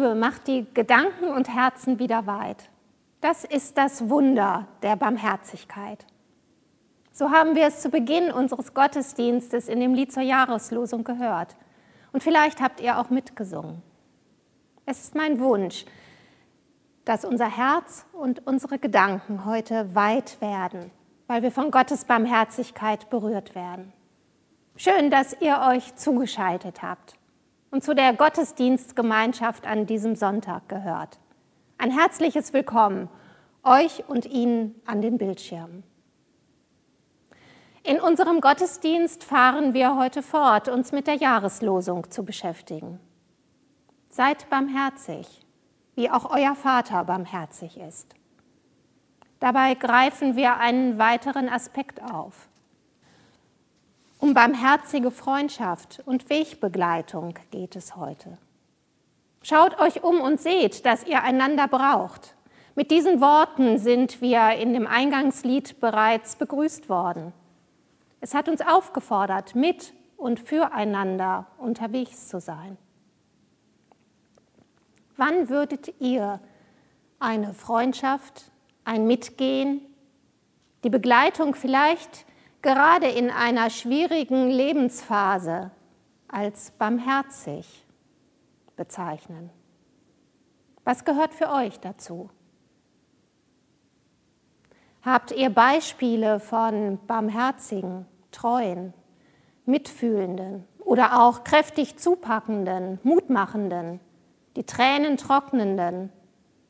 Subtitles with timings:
[0.00, 2.70] Liebe macht die Gedanken und Herzen wieder weit.
[3.20, 6.06] Das ist das Wunder der Barmherzigkeit.
[7.12, 11.54] So haben wir es zu Beginn unseres Gottesdienstes in dem Lied zur Jahreslosung gehört.
[12.14, 13.82] Und vielleicht habt ihr auch mitgesungen.
[14.86, 15.84] Es ist mein Wunsch,
[17.04, 20.90] dass unser Herz und unsere Gedanken heute weit werden,
[21.26, 23.92] weil wir von Gottes Barmherzigkeit berührt werden.
[24.76, 27.19] Schön, dass ihr euch zugeschaltet habt
[27.70, 31.18] und zu der Gottesdienstgemeinschaft an diesem Sonntag gehört.
[31.78, 33.08] Ein herzliches Willkommen
[33.62, 35.84] euch und Ihnen an den Bildschirmen.
[37.82, 43.00] In unserem Gottesdienst fahren wir heute fort, uns mit der Jahreslosung zu beschäftigen.
[44.10, 45.46] Seid barmherzig,
[45.94, 48.14] wie auch euer Vater barmherzig ist.
[49.38, 52.49] Dabei greifen wir einen weiteren Aspekt auf.
[54.20, 58.36] Um barmherzige Freundschaft und Wegbegleitung geht es heute.
[59.40, 62.34] Schaut euch um und seht, dass ihr einander braucht.
[62.74, 67.32] Mit diesen Worten sind wir in dem Eingangslied bereits begrüßt worden.
[68.20, 72.76] Es hat uns aufgefordert, mit und füreinander unterwegs zu sein.
[75.16, 76.40] Wann würdet ihr
[77.18, 78.50] eine Freundschaft,
[78.84, 79.80] ein Mitgehen,
[80.84, 82.26] die Begleitung vielleicht
[82.62, 85.70] gerade in einer schwierigen Lebensphase
[86.28, 87.86] als barmherzig
[88.76, 89.50] bezeichnen.
[90.84, 92.30] Was gehört für euch dazu?
[95.02, 98.92] Habt ihr Beispiele von barmherzigen, treuen,
[99.64, 104.00] mitfühlenden oder auch kräftig zupackenden, mutmachenden,
[104.56, 106.12] die Tränen trocknenden,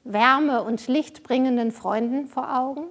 [0.05, 2.85] Wärme und Licht bringenden Freunden vor Augen?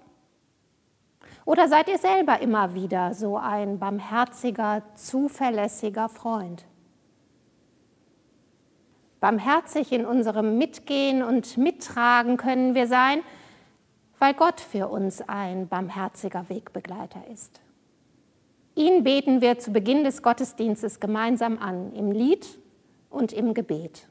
[1.49, 6.63] Oder seid ihr selber immer wieder so ein barmherziger, zuverlässiger Freund?
[9.19, 13.23] Barmherzig in unserem Mitgehen und Mittragen können wir sein,
[14.19, 17.61] weil Gott für uns ein barmherziger Wegbegleiter ist.
[18.75, 22.59] Ihn beten wir zu Beginn des Gottesdienstes gemeinsam an, im Lied
[23.09, 24.07] und im Gebet.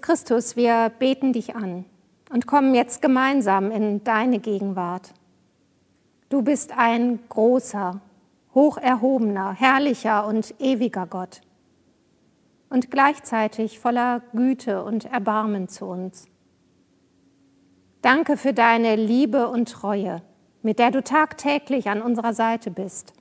[0.00, 1.84] Christus, wir beten dich an
[2.30, 5.12] und kommen jetzt gemeinsam in deine Gegenwart.
[6.28, 8.00] Du bist ein großer,
[8.54, 11.40] hocherhobener, herrlicher und ewiger Gott
[12.68, 16.28] und gleichzeitig voller Güte und Erbarmen zu uns.
[18.00, 20.22] Danke für deine Liebe und Treue,
[20.62, 23.12] mit der du tagtäglich an unserer Seite bist,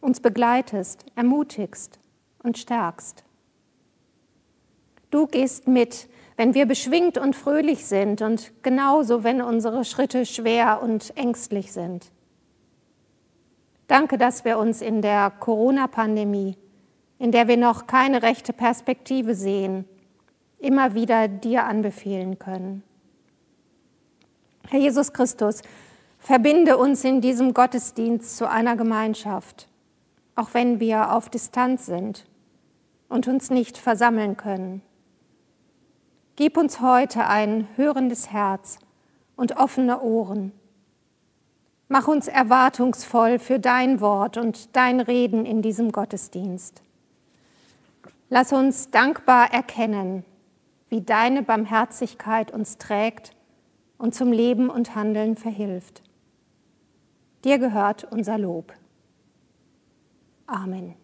[0.00, 2.00] uns begleitest, ermutigst
[2.42, 3.24] und stärkst.
[5.12, 10.82] Du gehst mit, wenn wir beschwingt und fröhlich sind und genauso, wenn unsere Schritte schwer
[10.82, 12.10] und ängstlich sind.
[13.88, 16.56] Danke, dass wir uns in der Corona-Pandemie,
[17.18, 19.84] in der wir noch keine rechte Perspektive sehen,
[20.58, 22.82] immer wieder dir anbefehlen können.
[24.70, 25.60] Herr Jesus Christus,
[26.20, 29.68] verbinde uns in diesem Gottesdienst zu einer Gemeinschaft,
[30.36, 32.24] auch wenn wir auf Distanz sind
[33.10, 34.80] und uns nicht versammeln können.
[36.36, 38.78] Gib uns heute ein hörendes Herz
[39.36, 40.52] und offene Ohren.
[41.88, 46.82] Mach uns erwartungsvoll für dein Wort und dein Reden in diesem Gottesdienst.
[48.30, 50.24] Lass uns dankbar erkennen,
[50.88, 53.36] wie deine Barmherzigkeit uns trägt
[53.98, 56.02] und zum Leben und Handeln verhilft.
[57.44, 58.72] Dir gehört unser Lob.
[60.46, 60.94] Amen.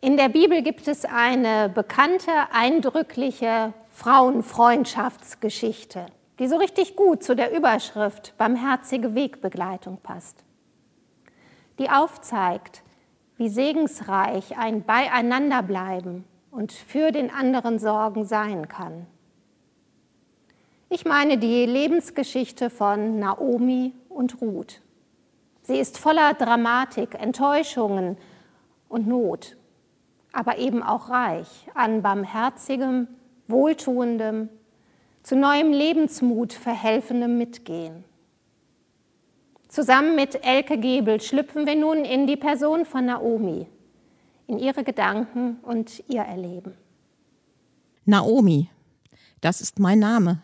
[0.00, 6.06] In der Bibel gibt es eine bekannte, eindrückliche Frauenfreundschaftsgeschichte,
[6.38, 10.44] die so richtig gut zu der Überschrift Barmherzige Wegbegleitung passt.
[11.80, 12.84] Die aufzeigt,
[13.38, 19.04] wie segensreich ein Beieinanderbleiben und für den anderen Sorgen sein kann.
[20.90, 24.80] Ich meine die Lebensgeschichte von Naomi und Ruth.
[25.62, 28.16] Sie ist voller Dramatik, Enttäuschungen
[28.88, 29.56] und Not
[30.38, 33.08] aber eben auch reich an barmherzigem,
[33.48, 34.48] wohltuendem,
[35.24, 38.04] zu neuem Lebensmut verhelfendem Mitgehen.
[39.66, 43.66] Zusammen mit Elke Gebel schlüpfen wir nun in die Person von Naomi,
[44.46, 46.74] in ihre Gedanken und ihr Erleben.
[48.04, 48.70] Naomi,
[49.40, 50.40] das ist mein Name.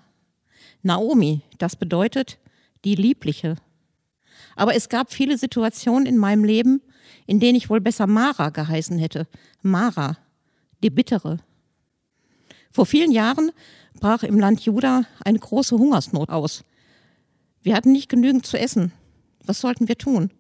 [0.83, 2.41] Naomi, das bedeutet
[2.85, 3.55] die Liebliche.
[4.57, 6.83] Aber es gab viele Situationen in meinem Leben,
[7.27, 9.27] in denen ich wohl besser Mara geheißen hätte.
[9.63, 10.17] Mara,
[10.83, 11.39] die Bittere.
[12.71, 13.53] Vor vielen Jahren
[14.01, 16.65] brach im Land Juda eine große Hungersnot aus.
[17.63, 18.93] Wir hatten nicht genügend zu essen.
[19.45, 20.31] Was sollten wir tun?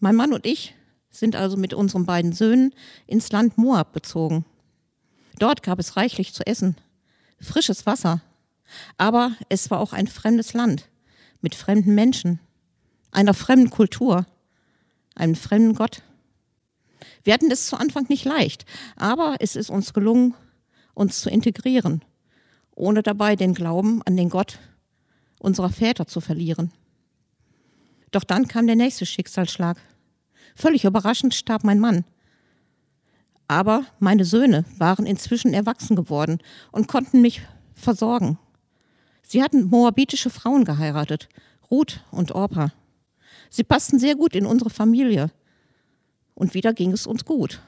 [0.00, 0.74] Mein Mann und ich
[1.10, 2.74] sind also mit unseren beiden Söhnen
[3.06, 4.44] ins Land Moab bezogen.
[5.38, 6.76] Dort gab es reichlich zu essen,
[7.38, 8.22] frisches Wasser,
[8.96, 10.88] aber es war auch ein fremdes Land
[11.40, 12.40] mit fremden Menschen,
[13.10, 14.26] einer fremden Kultur
[15.14, 16.02] einem fremden Gott.
[17.24, 18.64] Wir hatten es zu Anfang nicht leicht,
[18.96, 20.34] aber es ist uns gelungen,
[20.94, 22.04] uns zu integrieren,
[22.74, 24.58] ohne dabei den Glauben an den Gott
[25.38, 26.72] unserer Väter zu verlieren.
[28.12, 29.78] Doch dann kam der nächste Schicksalsschlag.
[30.54, 32.04] Völlig überraschend starb mein Mann.
[33.48, 36.38] Aber meine Söhne waren inzwischen erwachsen geworden
[36.70, 37.42] und konnten mich
[37.74, 38.38] versorgen.
[39.22, 41.28] Sie hatten moabitische Frauen geheiratet,
[41.70, 42.72] Ruth und Orpa.
[43.52, 45.30] Sie passten sehr gut in unsere Familie.
[46.34, 47.60] Und wieder ging es uns gut.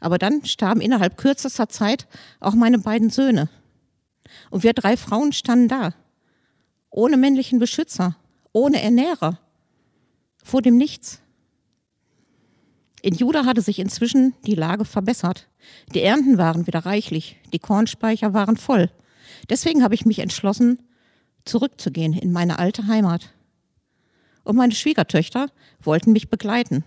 [0.00, 2.08] Aber dann starben innerhalb kürzester Zeit
[2.40, 3.50] auch meine beiden Söhne.
[4.50, 5.92] Und wir drei Frauen standen da,
[6.88, 8.16] ohne männlichen Beschützer,
[8.52, 9.38] ohne Ernährer,
[10.42, 11.20] vor dem Nichts.
[13.02, 15.46] In Juda hatte sich inzwischen die Lage verbessert.
[15.94, 18.90] Die Ernten waren wieder reichlich, die Kornspeicher waren voll.
[19.50, 20.78] Deswegen habe ich mich entschlossen,
[21.44, 23.34] zurückzugehen in meine alte Heimat
[24.44, 25.48] und meine Schwiegertöchter
[25.82, 26.84] wollten mich begleiten.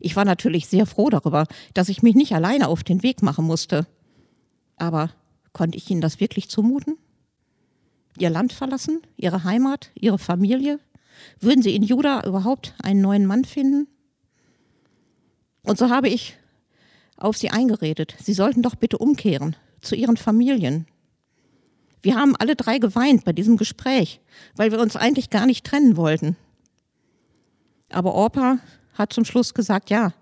[0.00, 3.44] Ich war natürlich sehr froh darüber, dass ich mich nicht alleine auf den Weg machen
[3.44, 3.86] musste.
[4.76, 5.10] Aber
[5.52, 6.96] konnte ich ihnen das wirklich zumuten?
[8.18, 10.78] Ihr Land verlassen, ihre Heimat, ihre Familie?
[11.40, 13.88] Würden sie in Juda überhaupt einen neuen Mann finden?
[15.62, 16.36] Und so habe ich
[17.16, 18.16] auf sie eingeredet.
[18.22, 20.86] Sie sollten doch bitte umkehren zu ihren Familien.
[22.02, 24.20] Wir haben alle drei geweint bei diesem Gespräch,
[24.56, 26.36] weil wir uns eigentlich gar nicht trennen wollten.
[27.90, 28.58] Aber Orpa
[28.94, 30.12] hat zum Schluss gesagt, ja,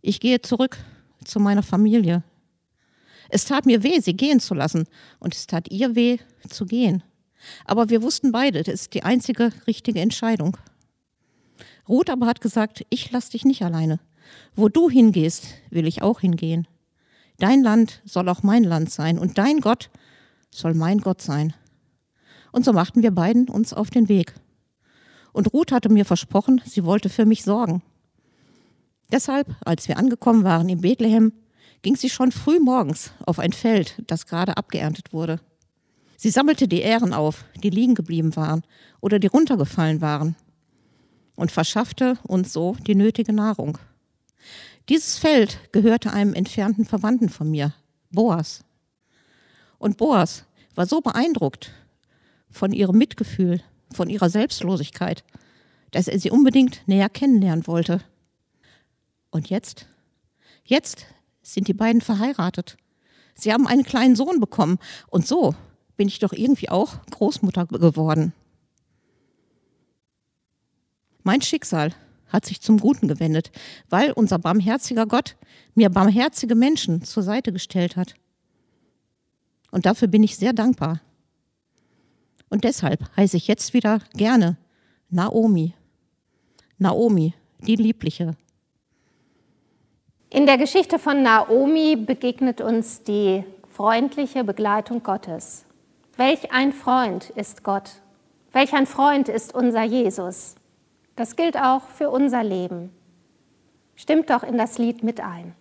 [0.00, 0.78] ich gehe zurück
[1.24, 2.22] zu meiner Familie.
[3.28, 4.86] Es tat mir weh, sie gehen zu lassen,
[5.18, 6.18] und es tat ihr weh,
[6.48, 7.02] zu gehen.
[7.64, 10.56] Aber wir wussten beide, das ist die einzige richtige Entscheidung.
[11.88, 14.00] Ruth aber hat gesagt, ich lass dich nicht alleine.
[14.54, 16.66] Wo du hingehst, will ich auch hingehen.
[17.38, 19.90] Dein Land soll auch mein Land sein und dein Gott
[20.50, 21.54] soll mein Gott sein.
[22.52, 24.34] Und so machten wir beiden uns auf den Weg.
[25.32, 27.82] Und Ruth hatte mir versprochen, sie wollte für mich sorgen.
[29.10, 31.32] Deshalb, als wir angekommen waren in Bethlehem,
[31.82, 35.40] ging sie schon früh morgens auf ein Feld, das gerade abgeerntet wurde.
[36.16, 38.62] Sie sammelte die Ähren auf, die liegen geblieben waren
[39.00, 40.36] oder die runtergefallen waren
[41.34, 43.78] und verschaffte uns so die nötige Nahrung.
[44.88, 47.74] Dieses Feld gehörte einem entfernten Verwandten von mir,
[48.10, 48.64] Boas.
[49.78, 51.72] Und Boas war so beeindruckt
[52.50, 53.60] von ihrem Mitgefühl,
[53.92, 55.24] von ihrer Selbstlosigkeit,
[55.90, 58.00] dass er sie unbedingt näher kennenlernen wollte.
[59.30, 59.86] Und jetzt?
[60.64, 61.06] Jetzt
[61.42, 62.76] sind die beiden verheiratet.
[63.34, 64.78] Sie haben einen kleinen Sohn bekommen.
[65.08, 65.54] Und so
[65.96, 68.32] bin ich doch irgendwie auch Großmutter geworden.
[71.22, 71.94] Mein Schicksal
[72.28, 73.52] hat sich zum Guten gewendet,
[73.88, 75.36] weil unser barmherziger Gott
[75.74, 78.14] mir barmherzige Menschen zur Seite gestellt hat.
[79.70, 81.00] Und dafür bin ich sehr dankbar.
[82.52, 84.58] Und deshalb heiße ich jetzt wieder gerne
[85.08, 85.72] Naomi.
[86.76, 88.36] Naomi, die Liebliche.
[90.28, 95.64] In der Geschichte von Naomi begegnet uns die freundliche Begleitung Gottes.
[96.18, 98.02] Welch ein Freund ist Gott.
[98.52, 100.56] Welch ein Freund ist unser Jesus.
[101.16, 102.90] Das gilt auch für unser Leben.
[103.96, 105.54] Stimmt doch in das Lied mit ein.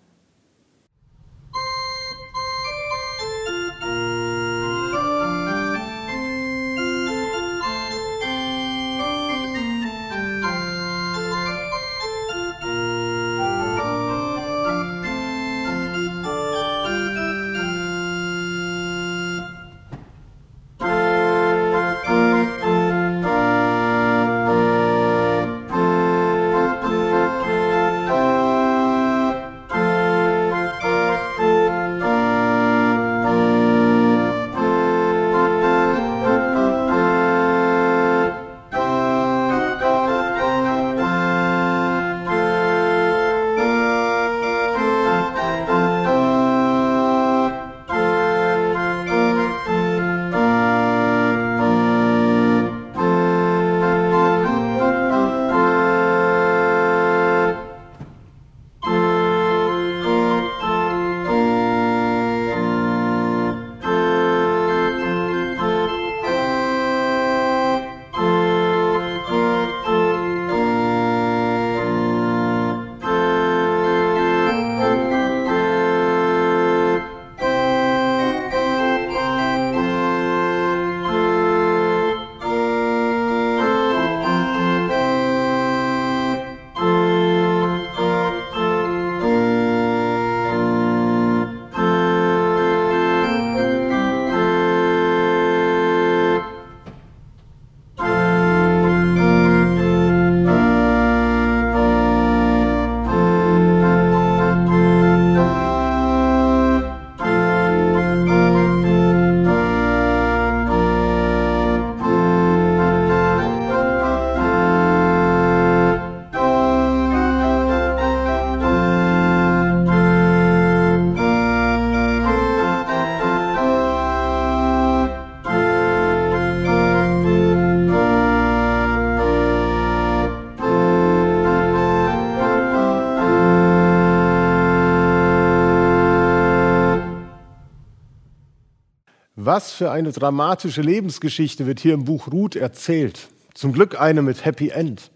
[139.54, 143.28] Was für eine dramatische Lebensgeschichte wird hier im Buch Ruth erzählt.
[143.54, 145.12] Zum Glück eine mit Happy End.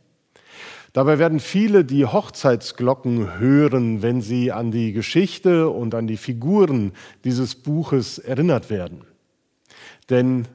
[0.91, 6.91] Dabei werden viele die Hochzeitsglocken hören, wenn sie an die Geschichte und an die Figuren
[7.23, 9.05] dieses Buches erinnert werden.
[10.09, 10.49] Denn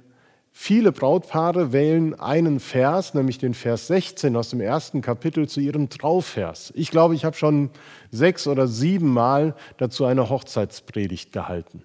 [0.53, 5.89] viele Brautpaare wählen einen Vers, nämlich den Vers 16 aus dem ersten Kapitel zu ihrem
[5.89, 6.71] Trauvers.
[6.77, 7.71] Ich glaube, ich habe schon
[8.11, 11.83] sechs oder sieben Mal dazu eine Hochzeitspredigt gehalten.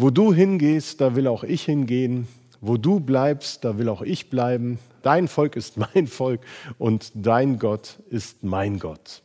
[0.00, 2.28] Wo du hingehst, da will auch ich hingehen.
[2.60, 4.78] Wo du bleibst, da will auch ich bleiben.
[5.02, 6.40] Dein Volk ist mein Volk
[6.78, 9.22] und dein Gott ist mein Gott.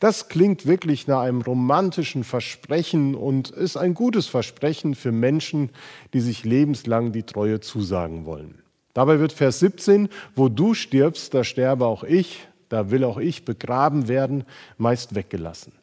[0.00, 5.68] Das klingt wirklich nach einem romantischen Versprechen und ist ein gutes Versprechen für Menschen,
[6.14, 8.62] die sich lebenslang die Treue zusagen wollen.
[8.94, 13.44] Dabei wird Vers 17, wo du stirbst, da sterbe auch ich, da will auch ich
[13.44, 14.44] begraben werden,
[14.78, 15.81] meist weggelassen.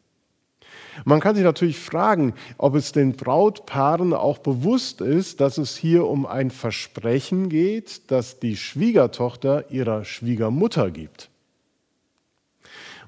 [1.04, 6.06] Man kann sich natürlich fragen, ob es den Brautpaaren auch bewusst ist, dass es hier
[6.06, 11.30] um ein Versprechen geht, das die Schwiegertochter ihrer Schwiegermutter gibt.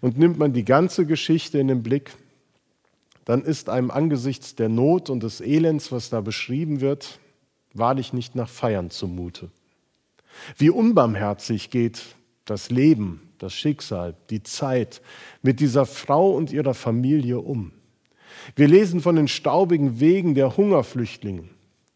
[0.00, 2.12] Und nimmt man die ganze Geschichte in den Blick,
[3.24, 7.20] dann ist einem angesichts der Not und des Elends, was da beschrieben wird,
[7.72, 9.50] wahrlich nicht nach Feiern zumute.
[10.56, 12.02] Wie unbarmherzig geht
[12.44, 15.02] das Leben, das Schicksal, die Zeit
[15.42, 17.72] mit dieser Frau und ihrer Familie um.
[18.56, 21.44] Wir lesen von den staubigen Wegen der Hungerflüchtlinge,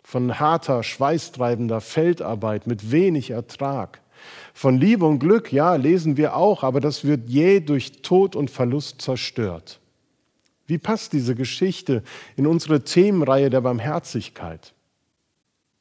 [0.02, 4.00] von harter, schweißtreibender Feldarbeit mit wenig Ertrag.
[4.54, 8.50] Von Liebe und Glück, ja, lesen wir auch, aber das wird jäh durch Tod und
[8.50, 9.80] Verlust zerstört.
[10.66, 12.02] Wie passt diese Geschichte
[12.36, 14.74] in unsere Themenreihe der Barmherzigkeit?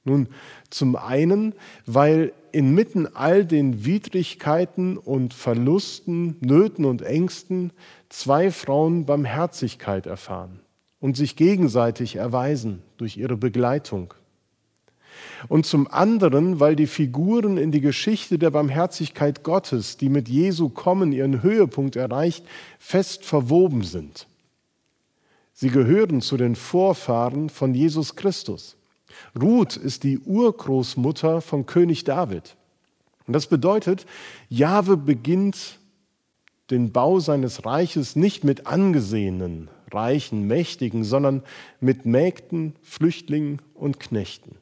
[0.03, 0.27] Nun,
[0.69, 1.55] zum einen,
[1.87, 7.73] weil inmitten all den Widrigkeiten und Verlusten, Nöten und Ängsten
[8.07, 10.61] zwei Frauen Barmherzigkeit erfahren
[11.01, 14.13] und sich gegenseitig erweisen durch ihre Begleitung.
[15.47, 20.69] und zum anderen, weil die Figuren in die Geschichte der Barmherzigkeit Gottes, die mit Jesu
[20.69, 22.45] Kommen ihren Höhepunkt erreicht,
[22.79, 24.27] fest verwoben sind.
[25.53, 28.75] Sie gehören zu den Vorfahren von Jesus Christus.
[29.39, 32.55] Ruth ist die Urgroßmutter von König David.
[33.27, 34.05] Und das bedeutet,
[34.49, 35.79] Jahwe beginnt
[36.71, 41.43] den Bau seines Reiches nicht mit angesehenen, reichen, mächtigen, sondern
[41.79, 44.57] mit Mägden, Flüchtlingen und Knechten.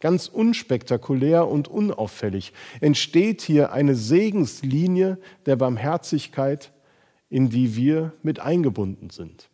[0.00, 6.72] Ganz unspektakulär und unauffällig entsteht hier eine Segenslinie der Barmherzigkeit,
[7.30, 9.47] in die wir mit eingebunden sind.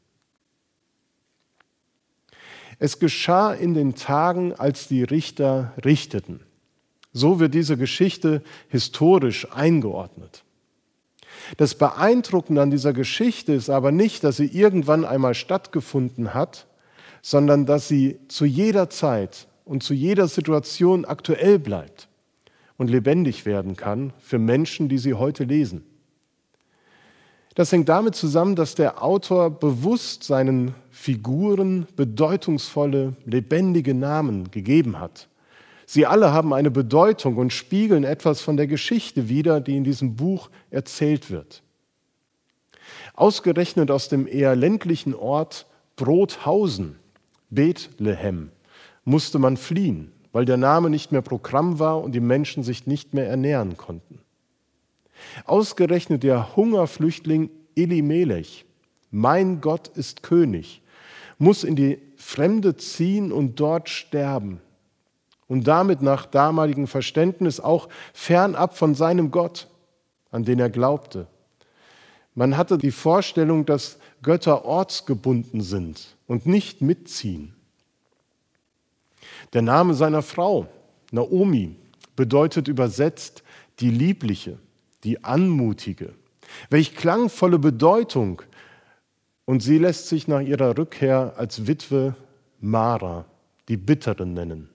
[2.84, 6.40] Es geschah in den Tagen, als die Richter richteten.
[7.14, 10.44] So wird diese Geschichte historisch eingeordnet.
[11.56, 16.66] Das Beeindruckende an dieser Geschichte ist aber nicht, dass sie irgendwann einmal stattgefunden hat,
[17.22, 22.08] sondern dass sie zu jeder Zeit und zu jeder Situation aktuell bleibt
[22.76, 25.86] und lebendig werden kann für Menschen, die sie heute lesen.
[27.54, 35.28] Das hängt damit zusammen, dass der Autor bewusst seinen Figuren bedeutungsvolle, lebendige Namen gegeben hat.
[35.86, 40.16] Sie alle haben eine Bedeutung und spiegeln etwas von der Geschichte wider, die in diesem
[40.16, 41.62] Buch erzählt wird.
[43.14, 46.96] Ausgerechnet aus dem eher ländlichen Ort Brothausen,
[47.50, 48.50] Bethlehem,
[49.04, 53.14] musste man fliehen, weil der Name nicht mehr Programm war und die Menschen sich nicht
[53.14, 54.23] mehr ernähren konnten.
[55.44, 58.64] Ausgerechnet der Hungerflüchtling Elimelech,
[59.10, 60.82] mein Gott ist König,
[61.38, 64.60] muss in die Fremde ziehen und dort sterben,
[65.46, 69.68] und damit nach damaligem Verständnis auch fernab von seinem Gott,
[70.30, 71.26] an den er glaubte.
[72.34, 77.54] Man hatte die Vorstellung, dass Götter ortsgebunden sind und nicht mitziehen.
[79.52, 80.66] Der Name seiner Frau,
[81.12, 81.76] Naomi,
[82.16, 83.44] bedeutet übersetzt
[83.80, 84.58] die Liebliche,
[85.04, 86.14] die Anmutige.
[86.70, 88.42] Welch klangvolle Bedeutung!
[89.46, 92.14] Und sie lässt sich nach ihrer Rückkehr als Witwe
[92.60, 93.26] Mara,
[93.68, 94.70] die Bittere, nennen.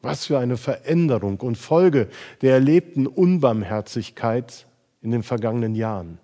[0.00, 2.08] Was für eine Veränderung und Folge
[2.40, 4.66] der erlebten Unbarmherzigkeit
[5.02, 6.18] in den vergangenen Jahren.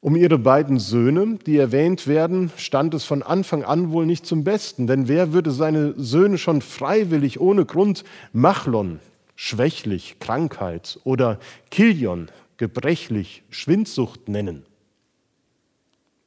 [0.00, 4.42] Um ihre beiden Söhne, die erwähnt werden, stand es von Anfang an wohl nicht zum
[4.42, 8.98] Besten, denn wer würde seine Söhne schon freiwillig ohne Grund Machlon,
[9.36, 11.38] schwächlich, Krankheit oder
[11.70, 14.64] Kilion, gebrechlich, Schwindsucht nennen?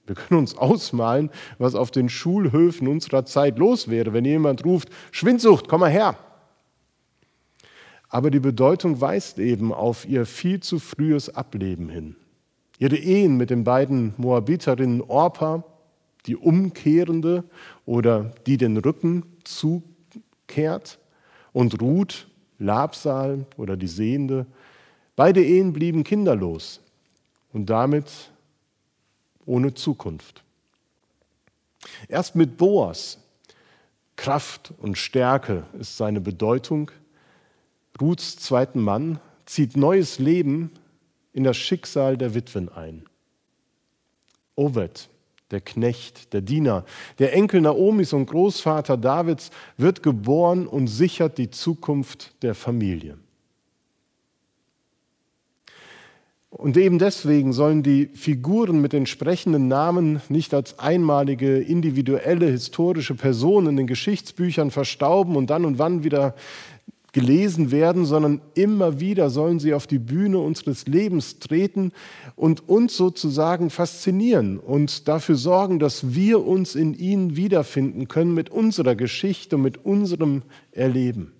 [0.05, 4.89] Wir können uns ausmalen, was auf den Schulhöfen unserer Zeit los wäre, wenn jemand ruft,
[5.11, 6.17] Schwindsucht, komm mal her.
[8.09, 12.15] Aber die Bedeutung weist eben auf ihr viel zu frühes Ableben hin.
[12.77, 15.63] Ihre Ehen mit den beiden Moabiterinnen Orpa,
[16.25, 17.43] die umkehrende
[17.85, 20.99] oder die den Rücken zukehrt,
[21.51, 22.27] und Ruth,
[22.59, 24.45] Labsal oder die Sehende,
[25.15, 26.81] beide Ehen blieben kinderlos
[27.53, 28.31] und damit
[29.45, 30.43] ohne Zukunft.
[32.07, 33.19] Erst mit Boas,
[34.15, 36.91] Kraft und Stärke ist seine Bedeutung.
[37.99, 40.71] Ruths zweiten Mann zieht neues Leben
[41.33, 43.05] in das Schicksal der Witwen ein.
[44.55, 45.09] Ovet,
[45.55, 46.83] der Knecht, der Diener,
[47.17, 53.17] der Enkel Naomis und Großvater Davids, wird geboren und sichert die Zukunft der Familie.
[56.49, 63.15] Und eben deswegen sollen die Figuren mit den sprechenden Namen nicht als einmalige individuelle historische
[63.15, 66.35] Personen in den Geschichtsbüchern verstauben und dann und wann wieder
[67.15, 71.93] gelesen werden, sondern immer wieder sollen sie auf die Bühne unseres Lebens treten
[72.35, 78.49] und uns sozusagen faszinieren und dafür sorgen, dass wir uns in ihnen wiederfinden können mit
[78.49, 80.41] unserer Geschichte, mit unserem
[80.73, 81.31] Erleben.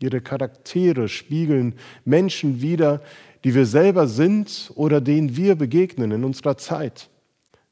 [0.00, 3.00] Ihre Charaktere spiegeln Menschen wider,
[3.44, 7.10] die wir selber sind oder denen wir begegnen in unserer Zeit.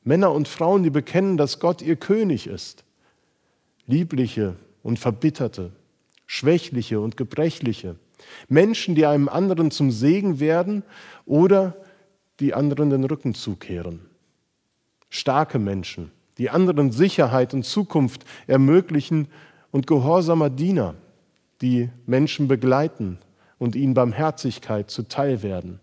[0.04, 2.84] Männer und Frauen, die bekennen, dass Gott ihr König ist.
[3.88, 5.72] Liebliche und Verbitterte,
[6.36, 7.96] Schwächliche und Gebrechliche.
[8.48, 10.82] Menschen, die einem anderen zum Segen werden
[11.24, 11.76] oder
[12.40, 14.06] die anderen den Rücken zukehren.
[15.08, 19.28] Starke Menschen, die anderen Sicherheit und Zukunft ermöglichen
[19.70, 20.94] und gehorsamer Diener,
[21.62, 23.18] die Menschen begleiten
[23.58, 25.80] und ihnen Barmherzigkeit zuteil werden.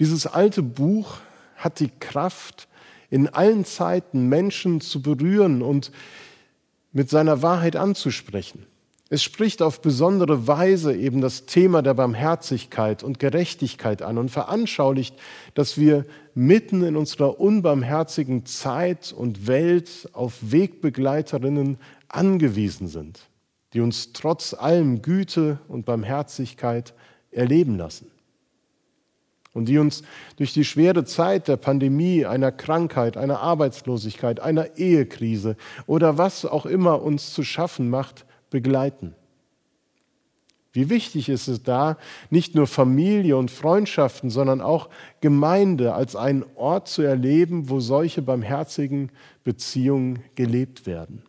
[0.00, 1.18] Dieses alte Buch
[1.56, 2.68] hat die Kraft,
[3.10, 5.92] in allen Zeiten Menschen zu berühren und
[6.98, 8.66] mit seiner Wahrheit anzusprechen.
[9.08, 15.14] Es spricht auf besondere Weise eben das Thema der Barmherzigkeit und Gerechtigkeit an und veranschaulicht,
[15.54, 23.20] dass wir mitten in unserer unbarmherzigen Zeit und Welt auf Wegbegleiterinnen angewiesen sind,
[23.74, 26.94] die uns trotz allem Güte und Barmherzigkeit
[27.30, 28.10] erleben lassen
[29.52, 30.02] und die uns
[30.36, 35.56] durch die schwere Zeit der Pandemie, einer Krankheit, einer Arbeitslosigkeit, einer Ehekrise
[35.86, 39.14] oder was auch immer uns zu schaffen macht, begleiten.
[40.72, 41.96] Wie wichtig ist es da,
[42.30, 48.22] nicht nur Familie und Freundschaften, sondern auch Gemeinde als einen Ort zu erleben, wo solche
[48.22, 49.10] barmherzigen
[49.44, 51.24] Beziehungen gelebt werden.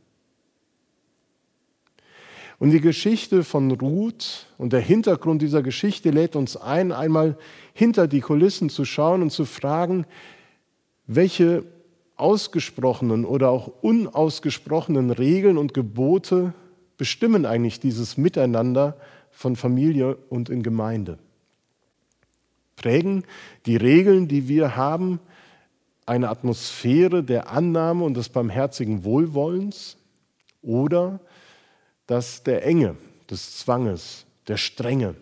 [2.60, 7.38] Und die Geschichte von Ruth und der Hintergrund dieser Geschichte lädt uns ein, einmal
[7.74, 10.06] hinter die Kulissen zu schauen und zu fragen,
[11.08, 11.64] welche
[12.18, 16.54] ausgesprochenen oder auch unausgesprochenen Regeln und Gebote
[16.98, 18.98] bestimmen eigentlich dieses Miteinander
[19.32, 21.18] von Familie und in Gemeinde?
[22.76, 23.24] Prägen
[23.66, 25.22] die Regeln, die wir haben,
[26.06, 29.96] eine Atmosphäre der Annahme und des barmherzigen Wohlwollens
[30.62, 31.22] oder
[32.10, 32.96] das der Enge,
[33.30, 35.16] des Zwanges, der Strenge?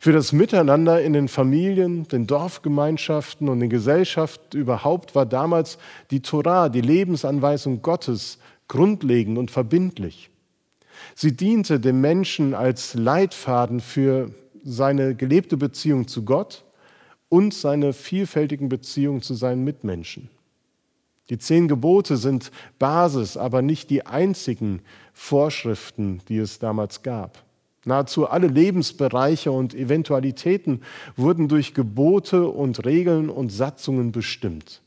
[0.00, 5.78] Für das Miteinander in den Familien, den Dorfgemeinschaften und den Gesellschaften überhaupt war damals
[6.10, 10.30] die Torah, die Lebensanweisung Gottes, grundlegend und verbindlich.
[11.14, 16.64] Sie diente dem Menschen als Leitfaden für seine gelebte Beziehung zu Gott
[17.28, 20.30] und seine vielfältigen Beziehungen zu seinen Mitmenschen.
[21.30, 24.80] Die zehn Gebote sind Basis, aber nicht die einzigen
[25.12, 27.44] Vorschriften, die es damals gab.
[27.84, 30.82] Nahezu alle Lebensbereiche und Eventualitäten
[31.16, 34.82] wurden durch Gebote und Regeln und Satzungen bestimmt.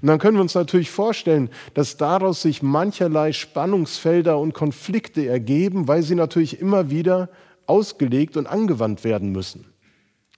[0.00, 5.88] Und dann können wir uns natürlich vorstellen, dass daraus sich mancherlei Spannungsfelder und Konflikte ergeben,
[5.88, 7.30] weil sie natürlich immer wieder
[7.66, 9.66] ausgelegt und angewandt werden müssen.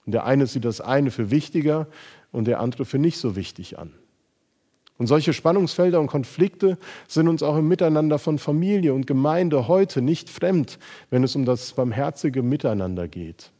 [0.06, 1.88] Und der eine sieht das eine für wichtiger
[2.32, 3.92] und der andere für nicht so wichtig an.
[4.96, 6.78] Und solche Spannungsfelder und Konflikte
[7.08, 10.78] sind uns auch im Miteinander von Familie und Gemeinde heute nicht fremd,
[11.10, 13.50] wenn es um das barmherzige Miteinander geht.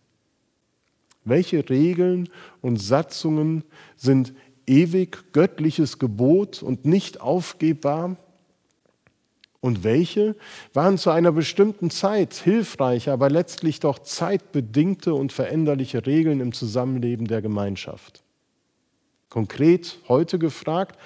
[1.25, 2.29] Welche Regeln
[2.61, 3.65] und Satzungen
[3.97, 4.33] sind
[4.67, 8.17] ewig göttliches Gebot und nicht aufgebbar?
[9.61, 10.37] Und welche
[10.75, 17.27] waren zu einer bestimmten Zeit hilfreiche, aber letztlich doch zeitbedingte und veränderliche Regeln im Zusammenleben
[17.27, 18.23] der Gemeinschaft?
[19.31, 20.99] Konkret heute gefragt,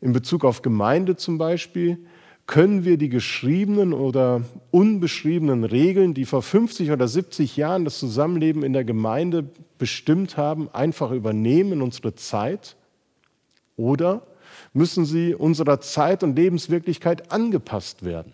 [0.00, 1.98] in Bezug auf Gemeinde zum Beispiel,
[2.46, 8.64] können wir die geschriebenen oder unbeschriebenen Regeln, die vor 50 oder 70 Jahren das Zusammenleben
[8.64, 12.74] in der Gemeinde bestimmt haben, einfach übernehmen in unsere Zeit?
[13.76, 14.26] Oder
[14.72, 18.32] müssen sie unserer Zeit und Lebenswirklichkeit angepasst werden?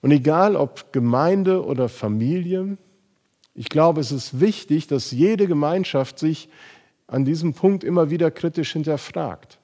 [0.00, 2.78] Und egal ob Gemeinde oder Familie,
[3.54, 6.48] ich glaube, es ist wichtig, dass jede Gemeinschaft sich
[7.08, 9.58] an diesem Punkt immer wieder kritisch hinterfragt,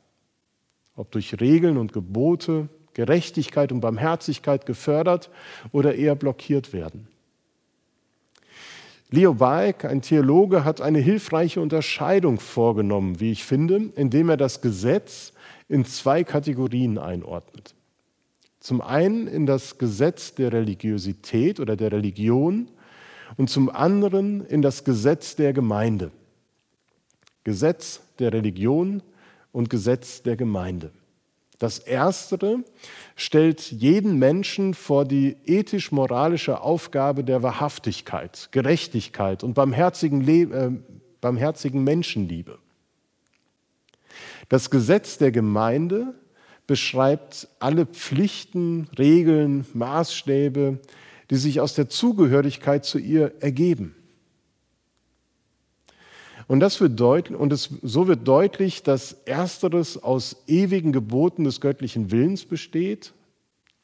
[0.97, 5.31] ob durch Regeln und Gebote Gerechtigkeit und Barmherzigkeit gefördert
[5.73, 7.09] oder eher blockiert werden.
[9.11, 14.61] Leo Baek, ein Theologe, hat eine hilfreiche Unterscheidung vorgenommen, wie ich finde, indem er das
[14.61, 15.33] Gesetz
[15.69, 17.75] in zwei Kategorien einordnet.
[18.61, 22.69] Zum einen in das Gesetz der Religiosität oder der Religion
[23.37, 26.11] und zum anderen in das Gesetz der Gemeinde.
[27.45, 29.03] Gesetz der Religion
[29.53, 30.91] und Gesetz der Gemeinde.
[31.59, 32.65] Das Erstere
[33.15, 40.71] stellt jeden Menschen vor die ethisch-moralische Aufgabe der Wahrhaftigkeit, Gerechtigkeit und barmherzigen, Le äh,
[41.21, 42.59] barmherzigen Menschenliebe.
[44.49, 46.15] Das Gesetz der Gemeinde
[46.67, 50.81] beschreibt alle Pflichten, Regeln, Maßstäbe,
[51.31, 53.95] die sich aus der Zugehörigkeit zu ihr ergeben.
[56.47, 61.61] Und, das wird deutlich, und es, so wird deutlich, dass Ersteres aus ewigen Geboten des
[61.61, 63.13] göttlichen Willens besteht,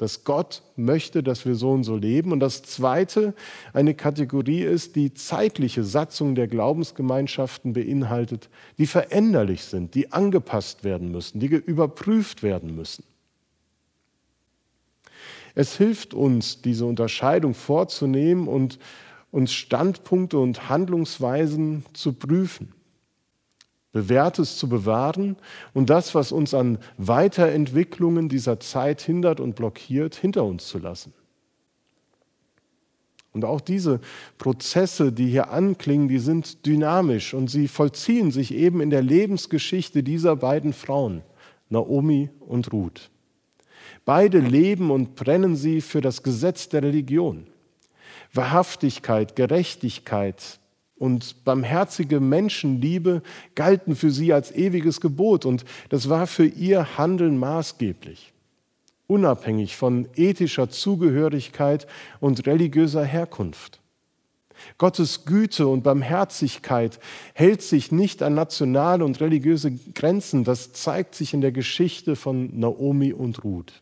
[0.01, 2.33] dass Gott möchte, dass wir so und so leben.
[2.33, 3.35] Und das Zweite
[3.75, 11.11] eine Kategorie ist, die zeitliche Satzung der Glaubensgemeinschaften beinhaltet, die veränderlich sind, die angepasst werden
[11.11, 13.05] müssen, die überprüft werden müssen.
[15.55, 18.79] Es hilft uns, diese Unterscheidung vorzunehmen und
[19.31, 22.73] uns Standpunkte und Handlungsweisen zu prüfen,
[23.93, 25.37] Bewährtes zu bewahren
[25.75, 31.13] und das, was uns an Weiterentwicklungen dieser Zeit hindert und blockiert, hinter uns zu lassen.
[33.33, 34.01] Und auch diese
[34.39, 40.03] Prozesse, die hier anklingen, die sind dynamisch und sie vollziehen sich eben in der Lebensgeschichte
[40.03, 41.23] dieser beiden Frauen,
[41.69, 43.11] Naomi und Ruth.
[44.05, 47.47] Beide leben und brennen sie für das Gesetz der Religion.
[48.33, 50.61] Wahrhaftigkeit, Gerechtigkeit
[50.97, 53.23] und barmherzige Menschenliebe
[53.55, 58.33] galten für sie als ewiges Gebot und das war für ihr Handeln maßgeblich,
[59.07, 61.87] unabhängig von ethischer Zugehörigkeit
[62.21, 63.81] und religiöser Herkunft.
[64.79, 67.01] Gottes Güte und Barmherzigkeit
[67.35, 70.45] hält sich nicht an nationale und religiöse Grenzen.
[70.45, 73.81] Das zeigt sich in der Geschichte von Naomi und Ruth.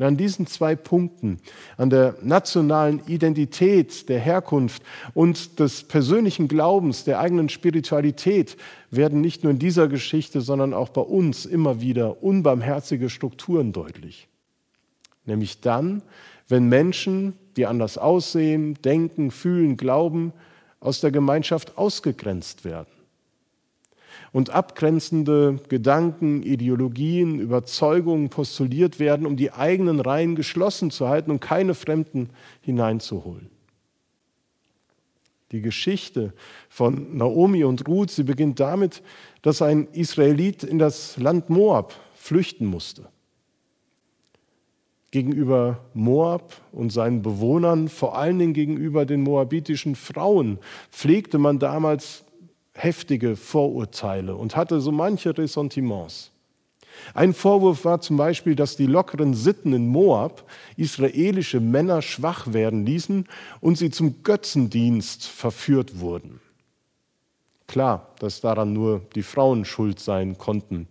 [0.00, 1.40] Und an diesen zwei Punkten,
[1.76, 4.82] an der nationalen Identität, der Herkunft
[5.12, 8.56] und des persönlichen Glaubens, der eigenen Spiritualität,
[8.90, 14.28] werden nicht nur in dieser Geschichte, sondern auch bei uns immer wieder unbarmherzige Strukturen deutlich.
[15.26, 16.02] Nämlich dann,
[16.48, 20.32] wenn Menschen, die anders aussehen, denken, fühlen, glauben,
[20.80, 22.99] aus der Gemeinschaft ausgegrenzt werden.
[24.32, 31.40] Und abgrenzende Gedanken, Ideologien, Überzeugungen postuliert werden, um die eigenen Reihen geschlossen zu halten und
[31.40, 33.50] keine Fremden hineinzuholen.
[35.50, 36.32] Die Geschichte
[36.68, 39.02] von Naomi und Ruth, sie beginnt damit,
[39.42, 43.08] dass ein Israelit in das Land Moab flüchten musste
[45.10, 50.58] gegenüber Moab und seinen Bewohnern, vor allen Dingen gegenüber den moabitischen Frauen,
[50.90, 52.24] pflegte man damals
[52.72, 56.30] heftige Vorurteile und hatte so manche Ressentiments.
[57.14, 60.44] Ein Vorwurf war zum Beispiel, dass die lockeren Sitten in Moab
[60.76, 63.26] israelische Männer schwach werden ließen
[63.60, 66.40] und sie zum Götzendienst verführt wurden.
[67.66, 70.88] Klar, dass daran nur die Frauen schuld sein konnten.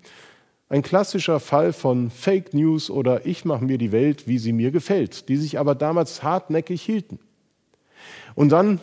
[0.70, 4.72] Ein klassischer Fall von Fake News oder ich mache mir die Welt, wie sie mir
[4.72, 7.20] gefällt, die sich aber damals hartnäckig hielten.
[8.36, 8.80] Und dann,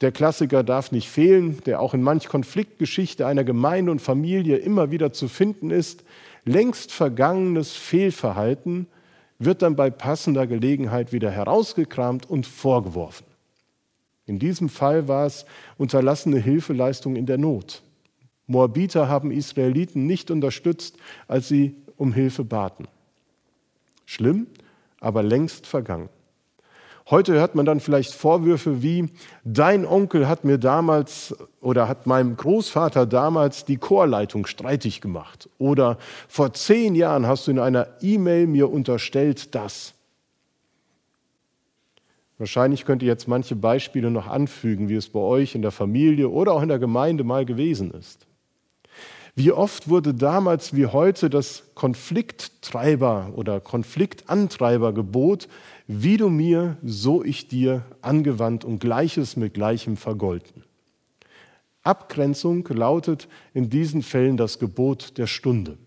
[0.00, 4.90] der Klassiker darf nicht fehlen, der auch in manch Konfliktgeschichte einer Gemeinde und Familie immer
[4.90, 6.04] wieder zu finden ist,
[6.44, 8.86] längst vergangenes Fehlverhalten
[9.38, 13.26] wird dann bei passender Gelegenheit wieder herausgekramt und vorgeworfen.
[14.26, 15.46] In diesem Fall war es
[15.78, 17.82] unterlassene Hilfeleistung in der Not.
[18.46, 22.88] Moabiter haben Israeliten nicht unterstützt, als sie um Hilfe baten.
[24.06, 24.46] Schlimm,
[25.00, 26.08] aber längst vergangen.
[27.10, 29.08] Heute hört man dann vielleicht Vorwürfe wie,
[29.42, 35.48] dein Onkel hat mir damals oder hat meinem Großvater damals die Chorleitung streitig gemacht.
[35.56, 35.96] Oder
[36.28, 39.94] vor zehn Jahren hast du in einer E-Mail mir unterstellt das.
[42.36, 46.28] Wahrscheinlich könnt ihr jetzt manche Beispiele noch anfügen, wie es bei euch in der Familie
[46.28, 48.27] oder auch in der Gemeinde mal gewesen ist.
[49.38, 55.46] Wie oft wurde damals wie heute das Konflikttreiber oder Konfliktantreibergebot,
[55.86, 60.64] wie du mir, so ich dir, angewandt und Gleiches mit Gleichem vergolten.
[61.84, 65.78] Abgrenzung lautet in diesen Fällen das Gebot der Stunde.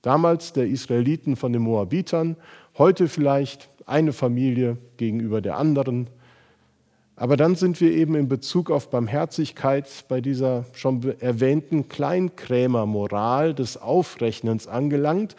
[0.00, 2.36] Damals der Israeliten von den Moabitern,
[2.78, 6.10] heute vielleicht eine Familie gegenüber der anderen,
[7.16, 13.76] aber dann sind wir eben in Bezug auf Barmherzigkeit bei dieser schon erwähnten Kleinkrämermoral des
[13.76, 15.36] Aufrechnens angelangt,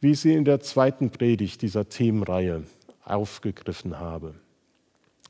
[0.00, 2.62] wie ich sie in der zweiten Predigt dieser Themenreihe
[3.04, 4.34] aufgegriffen habe.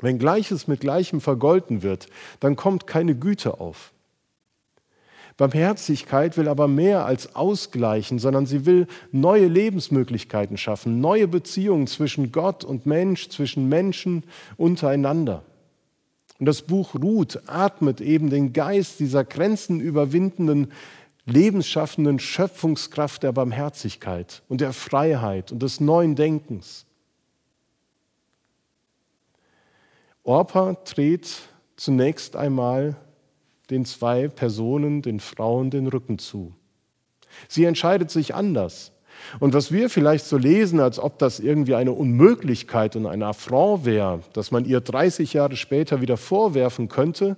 [0.01, 2.09] Wenn Gleiches mit Gleichem vergolten wird,
[2.41, 3.93] dann kommt keine Güte auf.
[5.39, 12.33] Barmherzigkeit will aber mehr als ausgleichen, sondern sie will neue Lebensmöglichkeiten schaffen, neue Beziehungen zwischen
[12.33, 14.25] Gott und Mensch, zwischen Menschen
[14.57, 15.43] untereinander.
[16.39, 20.73] Und das Buch Ruth atmet eben den Geist dieser grenzenüberwindenden,
[21.25, 26.87] lebensschaffenden Schöpfungskraft der Barmherzigkeit und der Freiheit und des neuen Denkens.
[30.23, 31.29] Orpa dreht
[31.77, 32.97] zunächst einmal
[33.71, 36.55] den zwei Personen, den Frauen, den Rücken zu.
[37.49, 38.93] Sie entscheidet sich anders.
[39.41, 43.85] Und was wir vielleicht so lesen, als ob das irgendwie eine Unmöglichkeit und ein Affront
[43.85, 47.37] wäre, dass man ihr 30 Jahre später wieder vorwerfen könnte,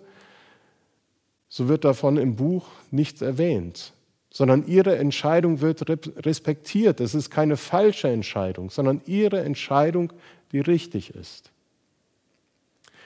[1.49, 3.93] so wird davon im Buch nichts erwähnt,
[4.31, 5.89] sondern ihre Entscheidung wird
[6.24, 7.01] respektiert.
[7.01, 10.12] Es ist keine falsche Entscheidung, sondern ihre Entscheidung,
[10.53, 11.51] die richtig ist.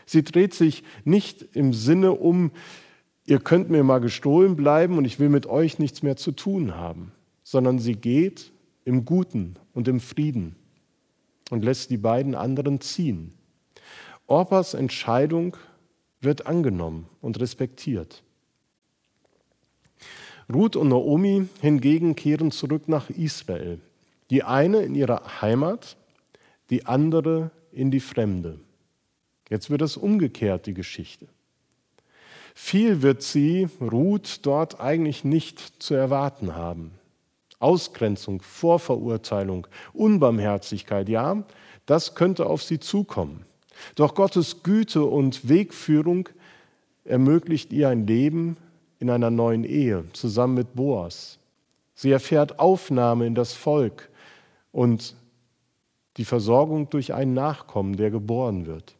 [0.06, 2.50] Sie dreht sich nicht im Sinne um,
[3.24, 6.74] ihr könnt mir mal gestohlen bleiben und ich will mit euch nichts mehr zu tun
[6.74, 7.12] haben,
[7.44, 8.51] sondern sie geht
[8.84, 10.56] im Guten und im Frieden
[11.50, 13.32] und lässt die beiden anderen ziehen.
[14.26, 15.56] Orpas Entscheidung
[16.20, 18.22] wird angenommen und respektiert.
[20.52, 23.80] Ruth und Naomi hingegen kehren zurück nach Israel.
[24.30, 25.96] Die eine in ihre Heimat,
[26.70, 28.58] die andere in die Fremde.
[29.50, 31.26] Jetzt wird es umgekehrt, die Geschichte.
[32.54, 36.92] Viel wird sie, Ruth, dort eigentlich nicht zu erwarten haben.
[37.62, 41.42] Ausgrenzung, Vorverurteilung, Unbarmherzigkeit, ja,
[41.86, 43.44] das könnte auf sie zukommen.
[43.94, 46.28] Doch Gottes Güte und Wegführung
[47.04, 48.56] ermöglicht ihr ein Leben
[48.98, 51.38] in einer neuen Ehe zusammen mit Boas.
[51.94, 54.10] Sie erfährt Aufnahme in das Volk
[54.70, 55.14] und
[56.16, 58.94] die Versorgung durch einen Nachkommen, der geboren wird.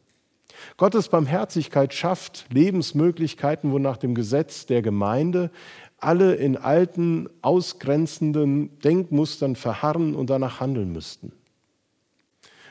[0.77, 5.51] Gottes Barmherzigkeit schafft Lebensmöglichkeiten, wo nach dem Gesetz der Gemeinde
[6.05, 11.31] alle in alten, ausgrenzenden Denkmustern verharren und danach handeln müssten.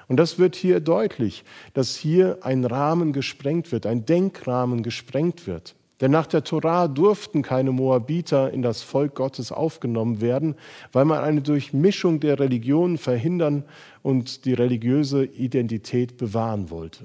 [0.09, 5.74] Und das wird hier deutlich, dass hier ein Rahmen gesprengt wird, ein Denkrahmen gesprengt wird.
[6.03, 10.57] Denn nach der Torah durften keine Moabiter in das Volk Gottes aufgenommen werden,
[10.91, 13.64] weil man eine Durchmischung der Religionen verhindern
[14.03, 17.05] und die religiöse Identität bewahren wollte.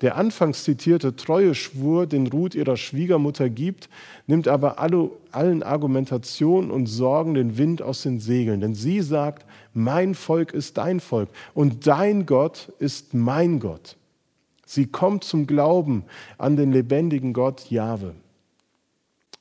[0.00, 3.90] Der anfangs zitierte Treueschwur, den Ruth ihrer Schwiegermutter gibt,
[4.26, 8.62] nimmt aber alle, allen Argumentationen und Sorgen den Wind aus den Segeln.
[8.62, 9.44] Denn sie sagt,
[9.74, 13.96] mein Volk ist dein Volk und dein Gott ist mein Gott.
[14.64, 16.04] Sie kommt zum Glauben
[16.38, 18.14] an den lebendigen Gott Jahwe.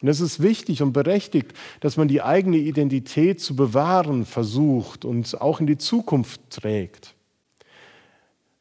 [0.01, 5.39] Und es ist wichtig und berechtigt, dass man die eigene Identität zu bewahren versucht und
[5.39, 7.15] auch in die Zukunft trägt.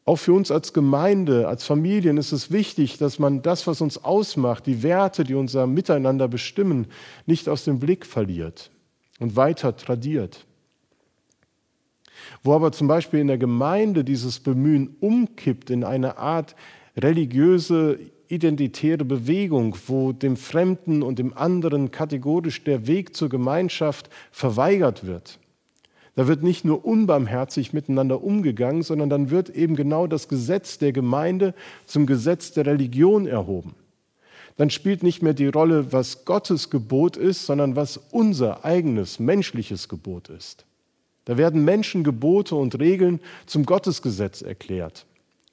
[0.08, 4.02] Auch für uns als Gemeinde, als Familien ist es wichtig, dass man das, was uns
[4.02, 6.86] ausmacht, die Werte, die unser Miteinander bestimmen,
[7.26, 8.70] nicht aus dem Blick verliert
[9.18, 10.46] und weiter tradiert.
[12.42, 16.56] Wo aber zum Beispiel in der Gemeinde dieses Bemühen umkippt in eine Art
[16.96, 17.98] religiöse,
[18.28, 25.38] identitäre Bewegung, wo dem Fremden und dem anderen kategorisch der Weg zur Gemeinschaft verweigert wird,
[26.18, 30.90] da wird nicht nur unbarmherzig miteinander umgegangen, sondern dann wird eben genau das Gesetz der
[30.90, 31.54] Gemeinde
[31.86, 33.76] zum Gesetz der Religion erhoben.
[34.56, 39.88] Dann spielt nicht mehr die Rolle, was Gottes Gebot ist, sondern was unser eigenes menschliches
[39.88, 40.66] Gebot ist.
[41.24, 45.06] Da werden Menschengebote und Regeln zum Gottesgesetz erklärt.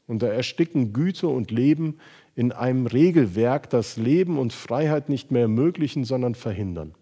[0.07, 1.99] Und da ersticken Güte und Leben
[2.35, 6.95] in einem Regelwerk, das Leben und Freiheit nicht mehr ermöglichen, sondern verhindern.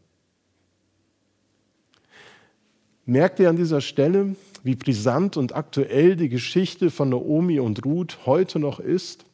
[3.06, 8.20] Merkt ihr an dieser Stelle, wie brisant und aktuell die Geschichte von Naomi und Ruth
[8.26, 9.26] heute noch ist?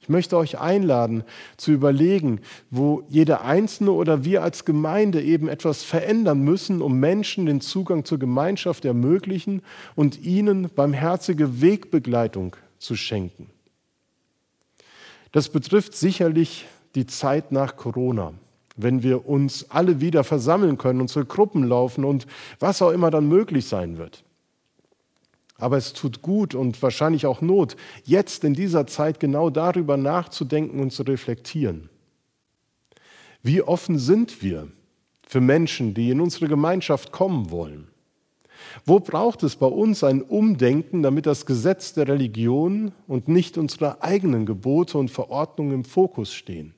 [0.00, 1.22] Ich möchte euch einladen
[1.58, 2.40] zu überlegen,
[2.70, 8.06] wo jeder Einzelne oder wir als Gemeinde eben etwas verändern müssen, um Menschen den Zugang
[8.06, 9.60] zur Gemeinschaft ermöglichen
[9.94, 13.50] und ihnen barmherzige Wegbegleitung zu schenken.
[15.32, 18.32] Das betrifft sicherlich die Zeit nach Corona
[18.78, 22.26] wenn wir uns alle wieder versammeln können, unsere Gruppen laufen und
[22.60, 24.24] was auch immer dann möglich sein wird.
[25.56, 30.80] Aber es tut gut und wahrscheinlich auch Not, jetzt in dieser Zeit genau darüber nachzudenken
[30.80, 31.90] und zu reflektieren.
[33.42, 34.68] Wie offen sind wir
[35.26, 37.88] für Menschen, die in unsere Gemeinschaft kommen wollen?
[38.84, 44.02] Wo braucht es bei uns ein Umdenken, damit das Gesetz der Religion und nicht unsere
[44.02, 46.74] eigenen Gebote und Verordnungen im Fokus stehen?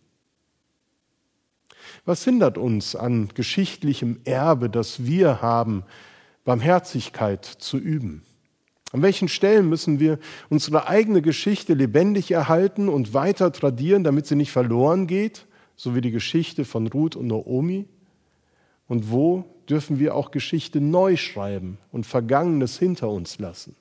[2.11, 5.85] Was hindert uns an geschichtlichem Erbe, das wir haben,
[6.45, 8.25] Barmherzigkeit zu üben?
[8.91, 14.35] An welchen Stellen müssen wir unsere eigene Geschichte lebendig erhalten und weiter tradieren, damit sie
[14.35, 15.47] nicht verloren geht,
[15.77, 17.87] so wie die Geschichte von Ruth und Naomi?
[18.89, 23.77] Und wo dürfen wir auch Geschichte neu schreiben und Vergangenes hinter uns lassen?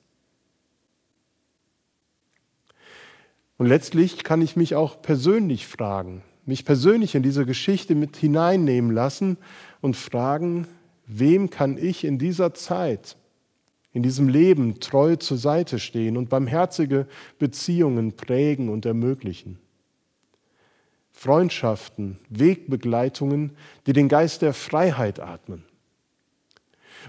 [3.58, 8.90] Und letztlich kann ich mich auch persönlich fragen, mich persönlich in diese Geschichte mit hineinnehmen
[8.90, 9.36] lassen
[9.80, 10.66] und fragen,
[11.06, 13.16] wem kann ich in dieser Zeit,
[13.92, 17.06] in diesem Leben treu zur Seite stehen und barmherzige
[17.38, 19.58] Beziehungen prägen und ermöglichen.
[21.12, 23.52] Freundschaften, Wegbegleitungen,
[23.86, 25.64] die den Geist der Freiheit atmen.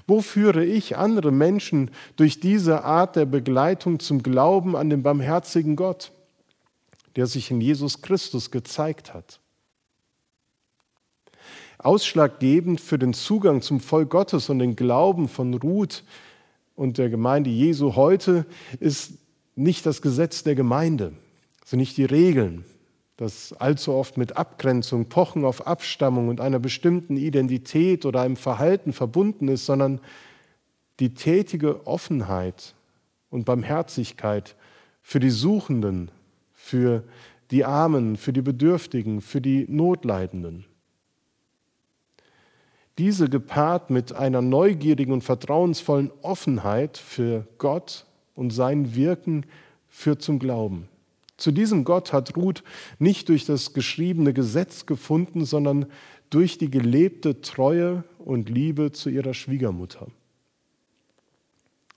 [0.08, 5.76] Wo führe ich andere Menschen durch diese Art der Begleitung zum Glauben an den barmherzigen
[5.76, 6.12] Gott?
[7.16, 9.40] Der sich in Jesus Christus gezeigt hat.
[11.78, 16.04] Ausschlaggebend für den Zugang zum Volk Gottes und den Glauben von Ruth
[16.76, 18.46] und der Gemeinde Jesu heute
[18.80, 19.14] ist
[19.56, 21.14] nicht das Gesetz der Gemeinde,
[21.66, 22.66] sind nicht die Regeln,
[23.18, 28.94] das allzu oft mit Abgrenzung, Pochen auf Abstammung und einer bestimmten Identität oder einem Verhalten
[28.94, 30.00] verbunden ist, sondern
[31.00, 32.76] die tätige Offenheit
[33.30, 34.56] und Barmherzigkeit
[35.02, 36.12] für die Suchenden
[36.72, 37.04] für
[37.52, 40.64] die Armen, für die Bedürftigen, für die Notleidenden.
[42.98, 48.06] Diese gepaart mit einer neugierigen und vertrauensvollen Offenheit für Gott
[48.36, 49.46] und sein Wirken
[49.90, 50.88] führt zum Glauben.
[51.36, 52.64] Zu diesem Gott hat Ruth
[53.00, 55.88] nicht durch das geschriebene Gesetz gefunden, sondern
[56.30, 60.08] durch die gelebte Treue und Liebe zu ihrer Schwiegermutter.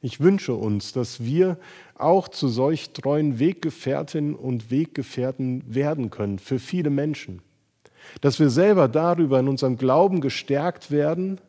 [0.04, 1.56] Ich wünsche uns, dass wir
[1.94, 7.40] auch zu solch treuen Weggefährtinnen und Weggefährten werden können für viele Menschen.
[8.20, 11.40] Dass wir selber darüber in unserem Glauben gestärkt werden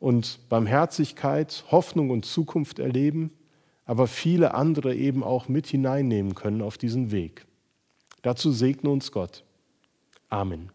[0.00, 3.30] und Barmherzigkeit, Hoffnung und Zukunft erleben,
[3.84, 7.46] aber viele andere eben auch mit hineinnehmen können auf diesen Weg.
[8.22, 9.44] Dazu segne uns Gott.
[10.28, 10.72] Amen.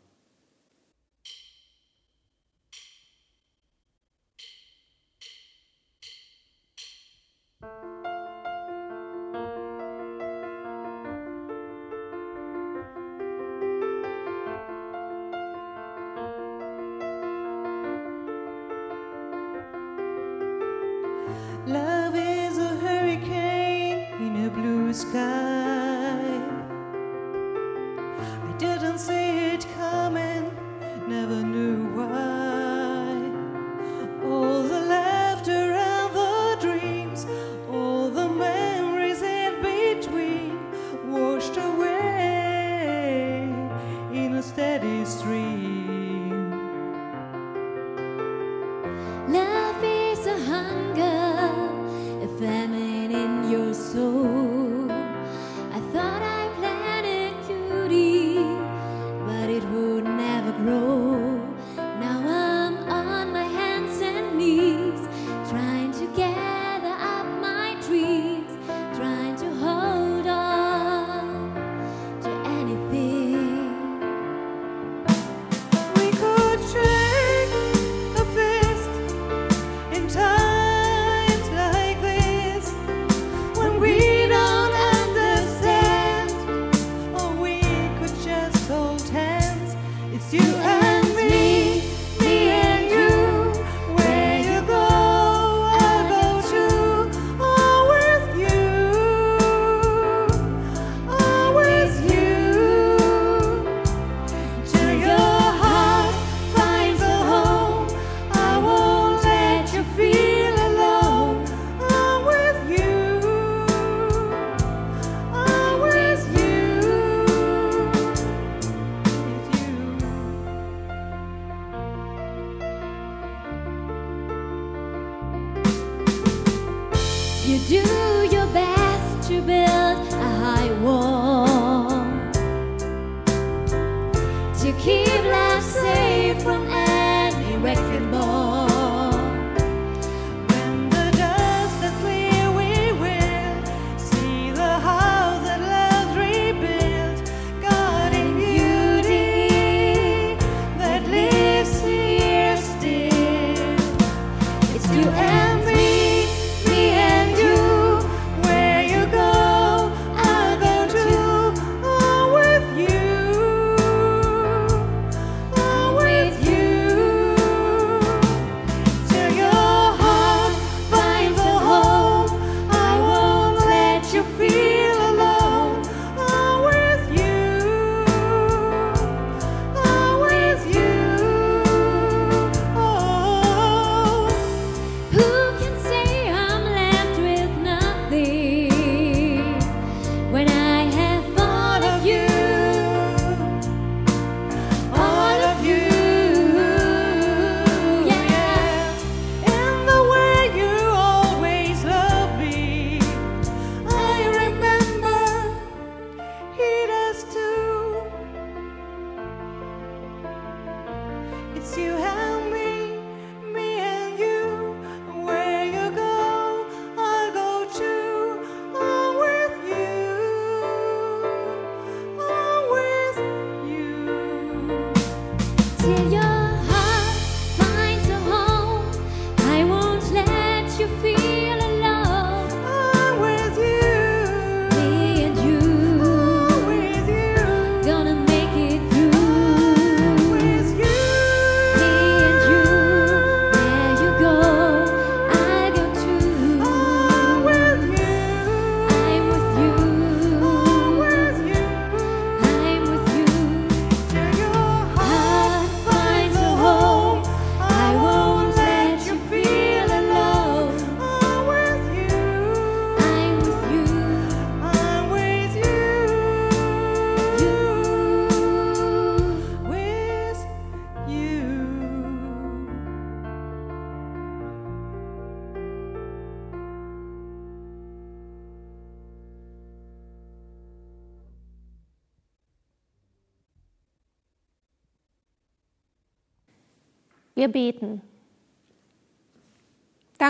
[127.44, 131.31] You do your best to build a high wall.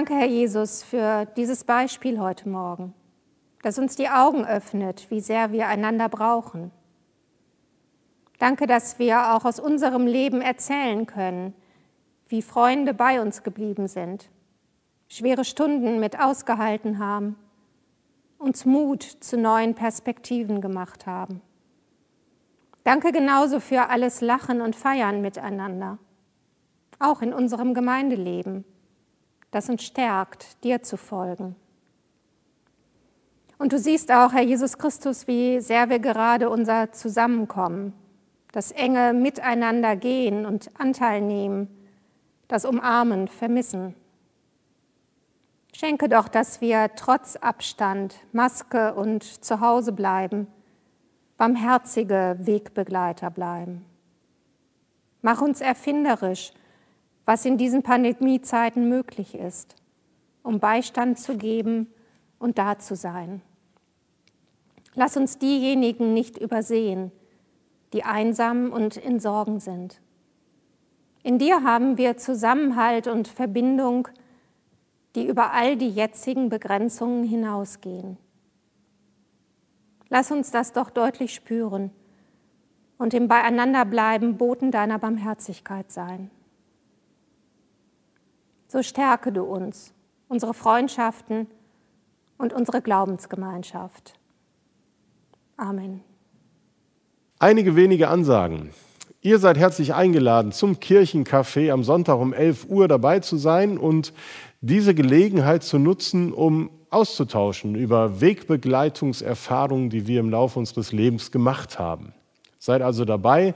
[0.01, 2.95] Danke, Herr Jesus, für dieses Beispiel heute Morgen,
[3.61, 6.71] das uns die Augen öffnet, wie sehr wir einander brauchen.
[8.39, 11.53] Danke, dass wir auch aus unserem Leben erzählen können,
[12.29, 14.31] wie Freunde bei uns geblieben sind,
[15.07, 17.35] schwere Stunden mit ausgehalten haben,
[18.39, 21.41] uns Mut zu neuen Perspektiven gemacht haben.
[22.83, 25.99] Danke genauso für alles Lachen und Feiern miteinander,
[26.97, 28.65] auch in unserem Gemeindeleben,
[29.51, 31.55] das uns stärkt, dir zu folgen.
[33.57, 37.93] Und du siehst auch, Herr Jesus Christus, wie sehr wir gerade unser Zusammenkommen,
[38.51, 41.67] das enge Miteinander gehen und Anteil nehmen,
[42.47, 43.93] das Umarmen vermissen.
[45.73, 50.47] Schenke doch, dass wir trotz Abstand, Maske und zu Hause bleiben,
[51.37, 53.85] barmherzige Wegbegleiter bleiben.
[55.21, 56.51] Mach uns erfinderisch,
[57.25, 59.75] was in diesen Pandemiezeiten möglich ist,
[60.43, 61.87] um Beistand zu geben
[62.39, 63.41] und da zu sein.
[64.95, 67.11] Lass uns diejenigen nicht übersehen,
[67.93, 70.01] die einsam und in Sorgen sind.
[71.23, 74.07] In dir haben wir Zusammenhalt und Verbindung,
[75.15, 78.17] die über all die jetzigen Begrenzungen hinausgehen.
[80.09, 81.91] Lass uns das doch deutlich spüren
[82.97, 86.31] und im Beieinanderbleiben Boten deiner Barmherzigkeit sein.
[88.71, 89.91] So stärke du uns,
[90.29, 91.47] unsere Freundschaften
[92.37, 94.13] und unsere Glaubensgemeinschaft.
[95.57, 95.99] Amen.
[97.37, 98.69] Einige wenige Ansagen.
[99.19, 104.13] Ihr seid herzlich eingeladen, zum Kirchencafé am Sonntag um 11 Uhr dabei zu sein und
[104.61, 111.77] diese Gelegenheit zu nutzen, um auszutauschen über Wegbegleitungserfahrungen, die wir im Laufe unseres Lebens gemacht
[111.77, 112.13] haben.
[112.57, 113.53] Seid also dabei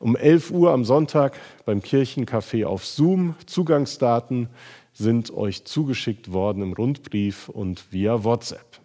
[0.00, 3.36] um 11 Uhr am Sonntag beim Kirchencafé auf Zoom.
[3.46, 4.48] Zugangsdaten
[4.92, 8.80] sind euch zugeschickt worden im Rundbrief und via WhatsApp.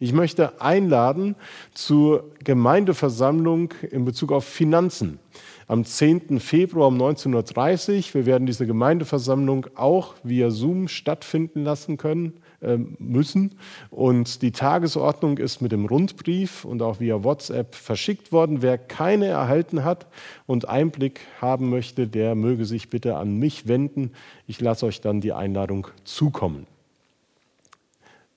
[0.00, 1.36] Ich möchte einladen
[1.74, 5.18] zur Gemeindeversammlung in Bezug auf Finanzen
[5.66, 6.40] am 10.
[6.40, 8.14] Februar um 19.30 Uhr.
[8.14, 12.40] Wir werden diese Gemeindeversammlung auch via Zoom stattfinden lassen können.
[12.60, 13.54] Ähm, müssen.
[13.88, 18.62] Und die Tagesordnung ist mit dem Rundbrief und auch via WhatsApp verschickt worden.
[18.62, 20.08] Wer keine erhalten hat
[20.46, 24.10] und Einblick haben möchte, der möge sich bitte an mich wenden.
[24.48, 26.66] Ich lasse euch dann die Einladung zukommen.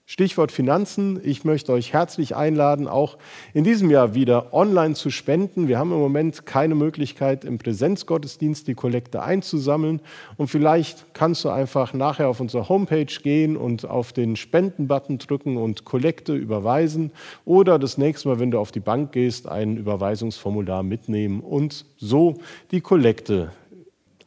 [0.06, 1.22] Stichwort Finanzen.
[1.24, 3.18] Ich möchte euch herzlich einladen, auch
[3.54, 5.68] in diesem Jahr wieder online zu spenden.
[5.70, 10.02] Wir haben im Moment keine Möglichkeit, im Präsenzgottesdienst die Kollekte einzusammeln.
[10.36, 15.56] Und vielleicht kannst du einfach nachher auf unsere Homepage gehen und auf den Spenden-Button drücken
[15.56, 17.12] und Kollekte überweisen.
[17.46, 22.38] Oder das nächste Mal, wenn du auf die Bank gehst, ein Überweisungsformular mitnehmen und so
[22.72, 23.52] die Kollekte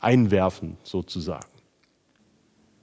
[0.00, 1.53] einwerfen, sozusagen.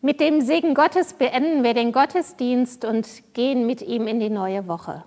[0.04, 4.68] Mit dem Segen Gottes beenden wir den Gottesdienst und gehen mit ihm in die neue
[4.68, 5.04] Woche.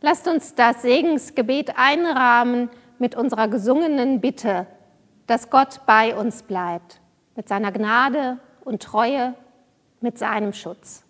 [0.00, 2.70] Lasst uns das Segensgebet einrahmen
[3.00, 4.68] mit unserer gesungenen Bitte,
[5.26, 7.00] dass Gott bei uns bleibt,
[7.34, 9.34] mit seiner Gnade und Treue,
[10.00, 11.02] mit seinem Schutz.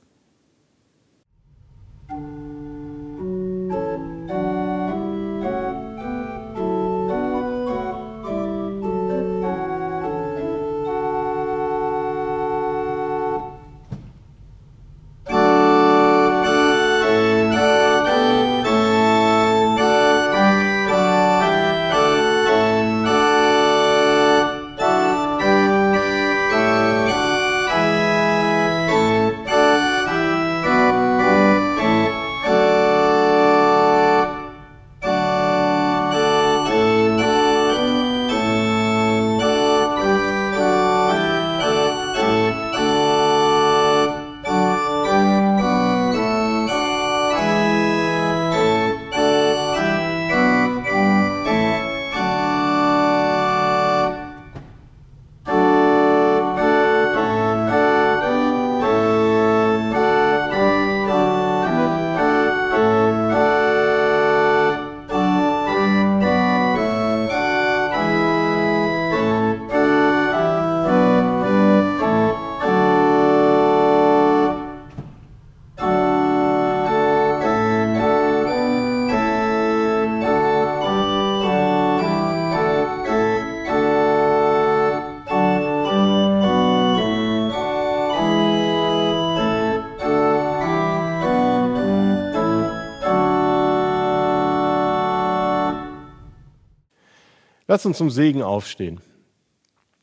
[97.76, 99.02] Lass uns zum Segen aufstehen.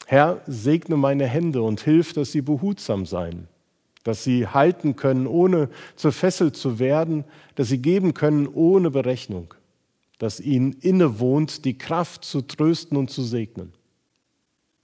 [0.06, 3.48] Herr, segne meine Hände und hilf, dass sie behutsam seien,
[4.04, 7.24] dass sie halten können, ohne zerfesselt zu werden,
[7.56, 9.56] dass sie geben können ohne Berechnung,
[10.20, 13.74] dass ihnen innewohnt, die Kraft zu trösten und zu segnen.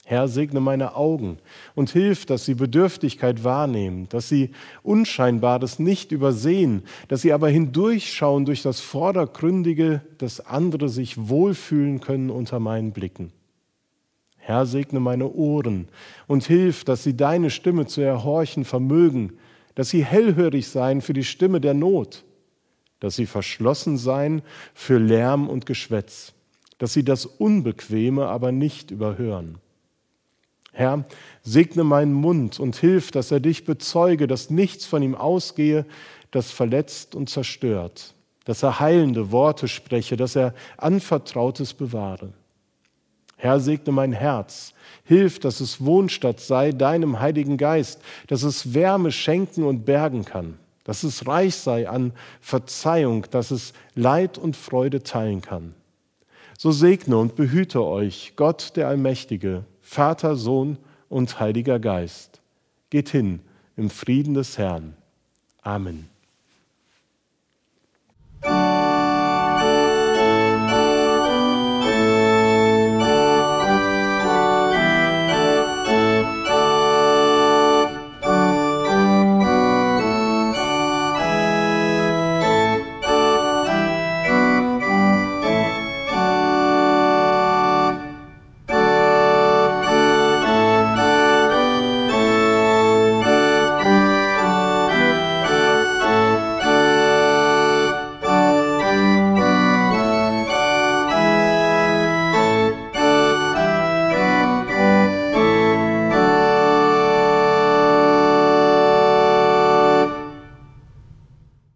[0.10, 1.38] Herr, segne meine Augen
[1.76, 4.50] und hilf, dass sie Bedürftigkeit wahrnehmen, dass sie
[4.82, 12.32] Unscheinbares nicht übersehen, dass sie aber hindurchschauen durch das Vordergründige, dass andere sich wohlfühlen können
[12.32, 13.32] unter meinen Blicken.
[14.38, 15.90] Herr, segne meine Ohren
[16.26, 19.34] und hilf, dass sie deine Stimme zu erhorchen vermögen,
[19.76, 22.26] dass sie hellhörig seien für die Stimme der Not,
[23.00, 24.42] dass sie verschlossen seien
[24.74, 26.34] für Lärm und Geschwätz,
[26.80, 29.60] dass sie das Unbequeme aber nicht überhören.
[30.80, 31.04] Herr,
[31.44, 35.86] segne meinen Mund und hilf, dass er dich bezeuge, dass nichts von ihm ausgehe,
[36.32, 38.14] das verletzt und zerstört,
[38.46, 42.32] dass er heilende Worte spreche, dass er Anvertrautes bewahre.
[43.36, 44.74] Herr, segne mein Herz,
[45.04, 50.58] hilf, dass es Wohnstatt sei deinem Heiligen Geist, dass es Wärme schenken und bergen kann,
[50.86, 55.76] dass es reich sei an Verzeihung, dass es Leid und Freude teilen kann.
[56.58, 60.78] So segne und behüte euch Gott der Allmächtige, Vater, Sohn
[61.10, 62.42] und Heiliger Geist.
[62.92, 63.40] Geht hin
[63.76, 64.96] im Frieden des Herrn.
[65.64, 66.08] Amen.